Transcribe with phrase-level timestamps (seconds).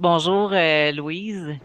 [0.00, 1.56] Bonjour, euh, Louise.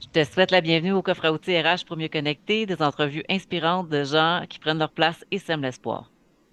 [0.00, 3.24] Je te souhaite la bienvenue au coffre à outils RH pour mieux connecter, des entrevues
[3.28, 6.08] inspirantes de gens qui prennent leur place et sèment l'espoir.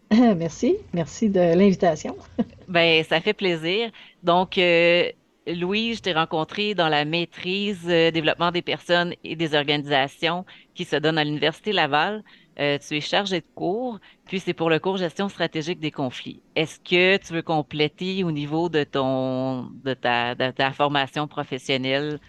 [0.09, 2.15] Merci, merci de l'invitation.
[2.67, 3.91] Ben, ça fait plaisir.
[4.23, 5.11] Donc, euh,
[5.45, 10.43] Louise, je t'ai rencontré dans la maîtrise euh, développement des personnes et des organisations
[10.73, 12.23] qui se donne à l'Université Laval.
[12.59, 16.41] Euh, tu es chargée de cours, puis c'est pour le cours gestion stratégique des conflits.
[16.55, 22.19] Est-ce que tu veux compléter au niveau de ton de ta, de ta formation professionnelle?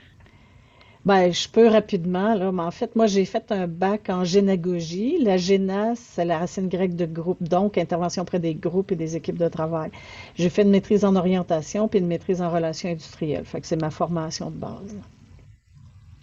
[1.04, 5.16] Ben, je peux rapidement, là, mais en fait, moi, j'ai fait un bac en génagogie.
[5.22, 9.16] La géna, c'est la racine grecque de groupe, donc intervention auprès des groupes et des
[9.16, 9.90] équipes de travail.
[10.34, 13.46] J'ai fait une maîtrise en orientation puis une maîtrise en relations industrielles.
[13.46, 14.96] Fait c'est ma formation de base.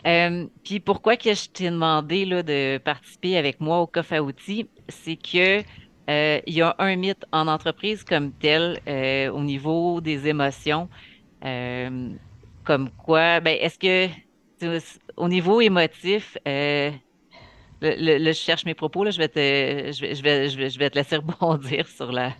[0.05, 4.21] Euh, puis pourquoi que je t'ai demandé là, de participer avec moi au coffre à
[4.21, 5.63] outils, c'est que
[6.09, 10.89] euh, il y a un mythe en entreprise comme tel euh, au niveau des émotions,
[12.63, 14.09] comme quoi, ben est-ce que
[15.17, 16.97] au niveau émotif, le,
[17.81, 20.23] je cherche mes propos là, je vais te, je vais, je
[20.57, 22.33] vais, je vais te laisser rebondir sur la.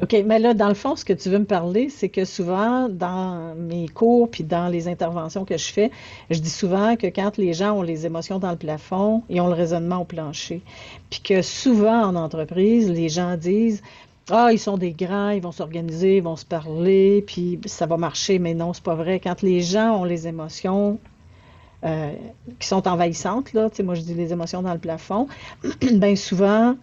[0.00, 2.88] OK, mais là, dans le fond, ce que tu veux me parler, c'est que souvent,
[2.88, 5.90] dans mes cours puis dans les interventions que je fais,
[6.30, 9.48] je dis souvent que quand les gens ont les émotions dans le plafond, ils ont
[9.48, 10.62] le raisonnement au plancher.
[11.10, 13.82] Puis que souvent, en entreprise, les gens disent,
[14.30, 17.96] Ah, ils sont des grands, ils vont s'organiser, ils vont se parler, puis ça va
[17.96, 18.38] marcher.
[18.38, 19.20] Mais non, c'est pas vrai.
[19.20, 20.98] Quand les gens ont les émotions
[21.84, 22.12] euh,
[22.58, 25.28] qui sont envahissantes, là, moi je dis les émotions dans le plafond,
[25.92, 26.76] ben souvent,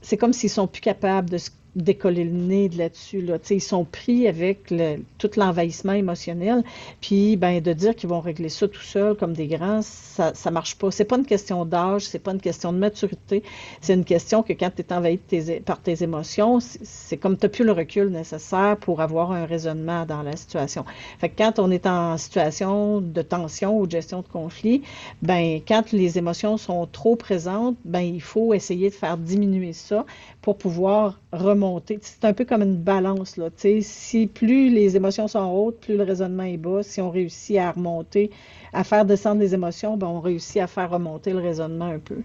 [0.00, 3.22] c'est comme s'ils sont plus capables de se décoller le nez de là-dessus.
[3.22, 3.38] Là.
[3.50, 6.62] Ils sont pris avec le- tout l'envahissement émotionnel.
[7.00, 10.50] Puis ben, de dire qu'ils vont régler ça tout seuls comme des grands, ça ça
[10.50, 10.90] marche pas.
[10.90, 13.42] C'est pas une question d'âge, c'est pas une question de maturité.
[13.80, 15.18] C'est une question que quand tu es envahi
[15.64, 20.04] par tes émotions, c'est comme tu n'as plus le recul nécessaire pour avoir un raisonnement
[20.06, 20.84] dans la situation.
[21.18, 24.82] Fait que quand on est en situation de tension ou de gestion de conflit,
[25.22, 30.04] ben quand les émotions sont trop présentes, ben il faut essayer de faire diminuer ça
[30.42, 31.61] pour pouvoir remonter.
[32.00, 33.48] C'est un peu comme une balance, là.
[33.56, 36.82] Si plus les émotions sont hautes, plus le raisonnement est bas.
[36.82, 38.30] Si on réussit à remonter,
[38.72, 42.22] à faire descendre les émotions, ben on réussit à faire remonter le raisonnement un peu.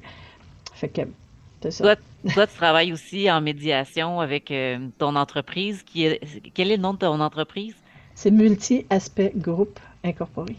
[0.73, 1.01] Fait que
[1.61, 1.83] c'est ça.
[1.83, 1.95] Toi,
[2.33, 5.83] toi, tu travailles aussi en médiation avec euh, ton entreprise.
[5.83, 6.19] Qui est,
[6.53, 7.75] quel est le nom de ton entreprise?
[8.15, 10.55] C'est multi-aspect groupe incorporé.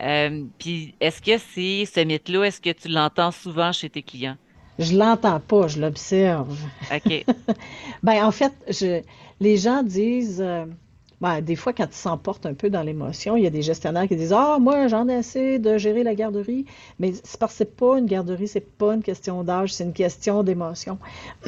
[0.00, 4.36] Euh, puis, est-ce que c'est ce mythe-là, est-ce que tu l'entends souvent chez tes clients?
[4.78, 6.56] Je l'entends pas, je l'observe.
[6.94, 7.24] OK.
[8.02, 9.02] Ben, en fait, je,
[9.40, 10.64] les gens disent, euh,
[11.20, 14.08] ben, des fois, quand ils s'emportent un peu dans l'émotion, il y a des gestionnaires
[14.08, 16.64] qui disent, Ah, moi, j'en ai assez de gérer la garderie.
[16.98, 19.92] Mais c'est parce que c'est pas une garderie, c'est pas une question d'âge, c'est une
[19.92, 20.98] question d'émotion.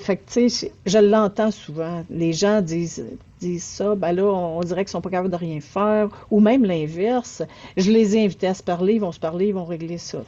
[0.00, 2.04] Fait que, tu sais, je, je l'entends souvent.
[2.10, 3.04] Les gens disent,
[3.42, 6.64] disent ça, ben là, on, dirait qu'ils sont pas capables de rien faire, ou même
[6.64, 7.42] l'inverse.
[7.76, 10.22] Je les ai invités à se parler, ils vont se parler, ils vont régler ça.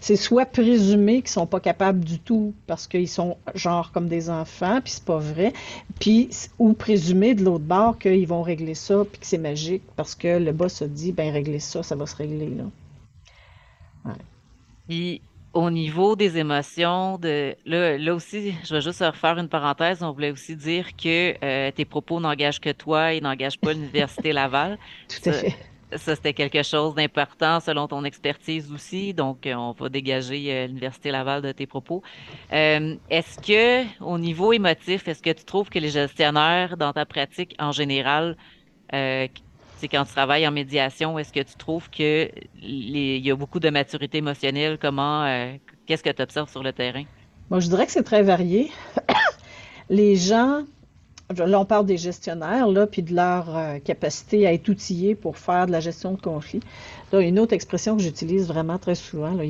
[0.00, 4.30] C'est soit présumé qu'ils sont pas capables du tout parce qu'ils sont genre comme des
[4.30, 5.52] enfants, puis c'est pas vrai,
[5.98, 10.14] puis ou présumé de l'autre bord qu'ils vont régler ça, puis que c'est magique parce
[10.14, 12.64] que le boss a dit, ben régler ça, ça va se régler là.
[14.04, 14.18] Ouais.
[14.88, 15.20] Puis,
[15.52, 20.02] au niveau des émotions, de, là, là aussi, je vais juste refaire une parenthèse.
[20.02, 24.32] On voulait aussi dire que euh, tes propos n'engagent que toi et n'engagent pas l'Université
[24.32, 24.78] Laval.
[25.08, 25.54] Tout à Ça, fait.
[25.96, 29.14] ça c'était quelque chose d'important selon ton expertise aussi.
[29.14, 32.02] Donc, euh, on va dégager euh, l'Université Laval de tes propos.
[32.52, 37.06] Euh, est-ce que, au niveau émotif, est-ce que tu trouves que les gestionnaires, dans ta
[37.06, 38.36] pratique en général,
[39.78, 42.28] c'est quand tu travailles en médiation, est-ce que tu trouves que
[42.60, 44.78] il y a beaucoup de maturité émotionnelle?
[44.80, 45.52] Comment, euh,
[45.86, 47.04] qu'est-ce que tu observes sur le terrain?
[47.50, 48.70] Moi, je dirais que c'est très varié.
[49.90, 50.64] Les gens,
[51.36, 55.36] là, on parle des gestionnaires, là, puis de leur euh, capacité à être outillés pour
[55.36, 56.60] faire de la gestion de conflits.
[57.12, 59.44] Là, une autre expression que j'utilise vraiment très souvent, là,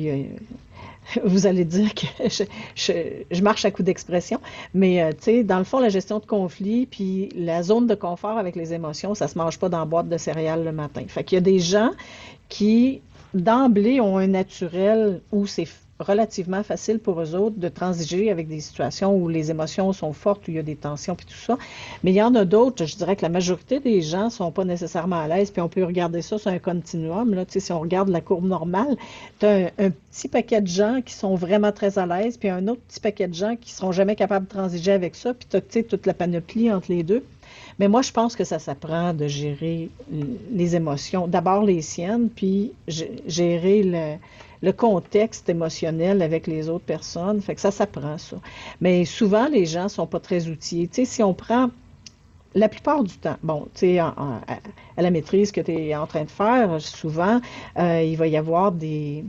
[1.23, 2.05] vous allez dire que
[2.75, 4.39] je marche à coup d'expression,
[4.73, 7.95] mais euh, tu sais, dans le fond, la gestion de conflit, puis la zone de
[7.95, 11.03] confort avec les émotions, ça se mange pas dans la boîte de céréales le matin.
[11.07, 11.91] Fait qu'il y a des gens
[12.49, 13.01] qui,
[13.33, 15.67] d'emblée, ont un naturel où c'est
[15.99, 20.47] relativement facile pour eux autres de transiger avec des situations où les émotions sont fortes,
[20.47, 21.57] où il y a des tensions, puis tout ça.
[22.03, 24.63] Mais il y en a d'autres, je dirais que la majorité des gens sont pas
[24.63, 27.33] nécessairement à l'aise, puis on peut regarder ça sur un continuum.
[27.33, 28.95] Là, tu si on regarde la courbe normale,
[29.39, 32.67] tu as un, petit paquet de gens qui sont vraiment très à l'aise, puis un
[32.67, 35.57] autre petit paquet de gens qui seront jamais capables de transiger avec ça, puis tu
[35.57, 37.23] as, toute la panoplie entre les deux.
[37.77, 39.89] Mais moi, je pense que ça s'apprend de gérer
[40.51, 41.27] les émotions.
[41.27, 44.15] D'abord les siennes, puis gérer le,
[44.61, 47.41] le contexte émotionnel avec les autres personnes.
[47.41, 48.37] Fait que ça s'apprend, ça.
[48.81, 50.89] Mais souvent, les gens sont pas très outillés.
[50.91, 51.69] Si on prend
[52.55, 54.13] la plupart du temps, bon, tu sais, à,
[54.97, 57.39] la maîtrise que tu es en train de faire, souvent,
[57.77, 59.23] euh, il va y avoir des,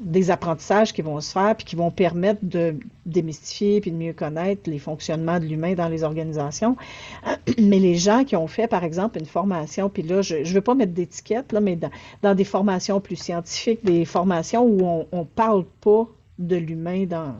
[0.00, 4.12] des apprentissages qui vont se faire puis qui vont permettre de démystifier puis de mieux
[4.12, 6.76] connaître les fonctionnements de l'humain dans les organisations.
[7.58, 10.60] Mais les gens qui ont fait, par exemple, une formation, puis là, je ne veux
[10.60, 11.78] pas mettre d'étiquette, là, mais
[12.22, 16.06] dans, des formations plus scientifiques, des formations où on ne parle pas
[16.38, 17.34] de l'humain dans,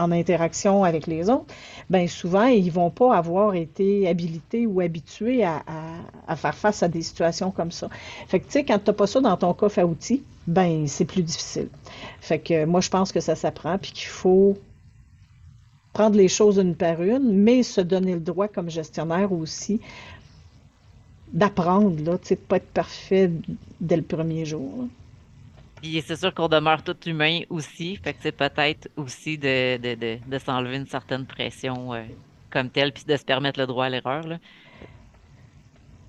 [0.00, 1.54] en interaction avec les autres,
[1.90, 5.62] bien souvent, ils vont pas avoir été habilités ou habitués à,
[6.36, 7.88] faire face à des situations comme ça.
[8.26, 10.86] Fait que, tu sais, quand tu n'as pas ça dans ton coffre à outils, ben
[10.86, 11.68] c'est plus difficile.
[12.20, 14.56] Fait que moi, je pense que ça s'apprend, puis qu'il faut
[15.92, 19.80] prendre les choses une par une, mais se donner le droit comme gestionnaire aussi
[21.32, 23.30] d'apprendre, là, tu sais, pas être parfait
[23.80, 24.88] dès le premier jour.
[25.80, 30.18] Puis c'est sûr qu'on demeure tout humain aussi, fait que c'est peut-être aussi de, de,
[30.26, 32.02] de, s'enlever une certaine pression euh,
[32.50, 34.26] comme telle, puis de se permettre le droit à l'erreur.
[34.26, 34.38] Là.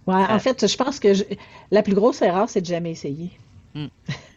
[0.08, 1.10] Ouais, en fait, je pense que
[1.70, 3.32] la plus grosse erreur, c'est de jamais essayer.
[3.74, 3.88] Hmm.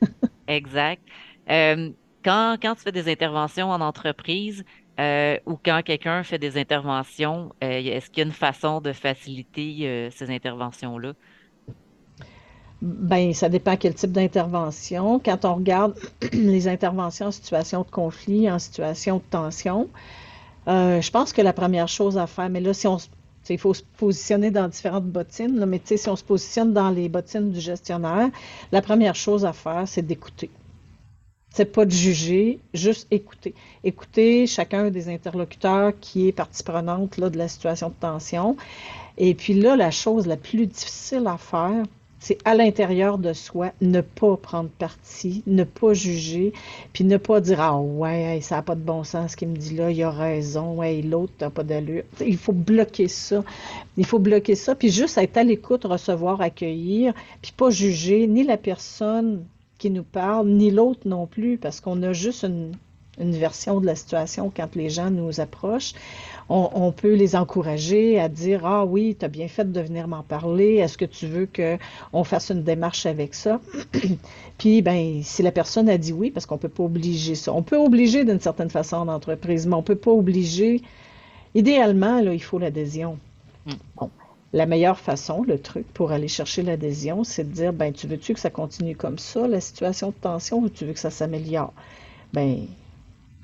[0.47, 1.03] exact.
[1.51, 1.91] Euh,
[2.25, 4.65] quand, quand tu fais des interventions en entreprise
[5.01, 10.11] euh, ou quand quelqu'un fait des interventions, est-ce qu'il y a une façon de faciliter
[10.13, 11.15] ces interventions-là?
[12.87, 15.19] Ben, ça dépend quel type d'intervention.
[15.19, 15.95] Quand on regarde
[16.35, 19.89] les interventions en situation de conflit, en situation de tension,
[20.69, 22.99] euh, je pense que la première chose à faire, mais là, si on
[23.49, 27.09] il faut se positionner dans différentes bottines, là, mais si on se positionne dans les
[27.09, 28.29] bottines du gestionnaire,
[28.71, 30.51] la première chose à faire, c'est d'écouter.
[31.55, 33.55] C'est pas de juger, juste écouter.
[33.83, 38.57] Écouter chacun des interlocuteurs qui est partie prenante là, de la situation de tension.
[39.17, 41.85] Et puis là, la chose la plus difficile à faire,
[42.25, 46.55] c'est à l'intérieur de soi, ne pas prendre parti, ne pas juger,
[46.95, 49.57] puis ne pas dire Ah ouais, ça n'a pas de bon sens ce qu'il me
[49.57, 52.03] dit là, il a raison, ouais, l'autre n'a pas d'allure.
[52.25, 53.45] Il faut bloquer ça.
[53.99, 57.13] Il faut bloquer ça, puis juste être à l'écoute, recevoir, accueillir,
[57.43, 59.45] puis pas juger ni la personne
[59.77, 62.73] qui nous parle, ni l'autre non plus, parce qu'on a juste une,
[63.19, 65.95] une version de la situation quand les gens nous approchent
[66.49, 70.23] on, peut les encourager à dire Ah oui, tu as bien fait de venir m'en
[70.23, 70.75] parler.
[70.75, 73.61] Est-ce que tu veux qu'on fasse une démarche avec ça?
[74.59, 77.53] Puis, ben, si la personne a dit oui, parce qu'on ne peut pas obliger ça.
[77.53, 80.83] On peut obliger d'une certaine façon en entreprise, mais on ne peut pas obliger.
[81.55, 83.19] Idéalement, là, il faut l'adhésion.
[83.67, 83.73] Hmm.
[83.97, 84.11] Bon.
[84.53, 88.35] La meilleure façon, le truc pour aller chercher l'adhésion, c'est de dire ben tu veux-tu
[88.35, 91.73] que ça continue comme ça, la situation de tension, ou tu veux que ça s'améliore?
[92.33, 92.67] Ben,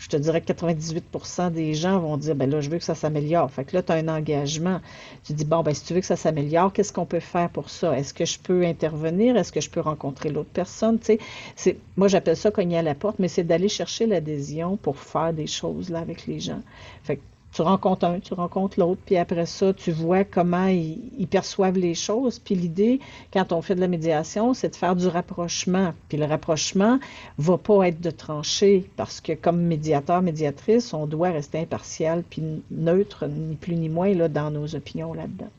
[0.00, 2.94] je te dirais que 98% des gens vont dire, ben là, je veux que ça
[2.94, 3.50] s'améliore.
[3.50, 4.80] Fait que là, tu as un engagement.
[5.24, 7.68] Tu dis, bon, ben si tu veux que ça s'améliore, qu'est-ce qu'on peut faire pour
[7.68, 7.96] ça?
[7.98, 9.36] Est-ce que je peux intervenir?
[9.36, 10.98] Est-ce que je peux rencontrer l'autre personne?
[10.98, 11.18] Tu
[11.54, 15.34] sais, moi, j'appelle ça cogner à la porte, mais c'est d'aller chercher l'adhésion pour faire
[15.34, 16.62] des choses là avec les gens.
[17.02, 21.26] Fait que tu rencontres un, tu rencontres l'autre, puis après ça, tu vois comment ils,
[21.28, 22.38] perçoivent les choses.
[22.38, 23.00] Puis l'idée,
[23.32, 25.92] quand on fait de la médiation, c'est de faire du rapprochement.
[26.08, 26.98] Puis le rapprochement
[27.38, 32.42] va pas être de trancher, parce que comme médiateur, médiatrice, on doit rester impartial puis
[32.70, 35.50] neutre, ni plus ni moins, là, dans nos opinions là-dedans.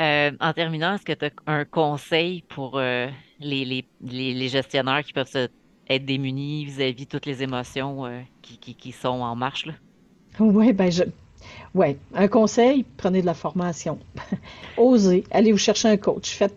[0.00, 3.08] Euh, en terminant, est-ce que tu as un conseil pour euh,
[3.38, 5.48] les, gestionnaires qui peuvent
[5.88, 9.66] être démunis vis-à-vis toutes les émotions euh, qui, qui, qui, sont en marche?
[9.66, 9.74] Là?
[10.54, 11.04] Oui, ben je.
[12.14, 13.98] Un conseil, prenez de la formation.
[14.76, 16.30] Osez, allez vous chercher un coach.
[16.30, 16.54] Faites,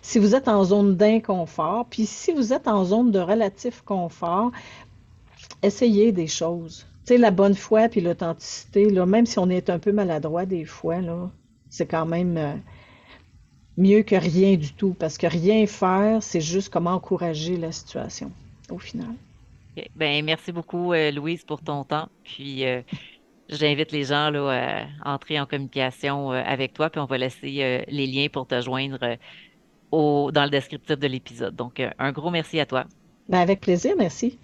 [0.00, 4.52] si vous êtes en zone d'inconfort, puis si vous êtes en zone de relatif confort,
[5.62, 6.86] essayez des choses.
[7.10, 10.98] La bonne foi puis l'authenticité, même si on est un peu maladroit des fois,
[11.68, 12.54] c'est quand même euh,
[13.76, 18.30] mieux que rien du tout, parce que rien faire, c'est juste comment encourager la situation
[18.70, 19.12] au final.
[19.94, 22.08] Ben, merci beaucoup, euh, Louise, pour ton temps.
[22.24, 22.82] Puis, euh,
[23.48, 28.06] j'invite les gens à entrer en communication euh, avec toi, puis on va laisser les
[28.06, 29.16] liens pour te joindre
[29.90, 31.54] au, dans le descriptif de l'épisode.
[31.54, 32.84] Donc, un gros merci à toi.
[33.28, 34.38] Ben, avec plaisir, merci.